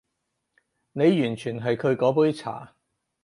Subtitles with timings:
[0.93, 2.73] 你完全係佢嗰杯茶